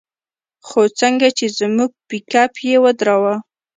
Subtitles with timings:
[0.67, 3.35] خو څنگه چې زموږ پېکپ يې ودراوه.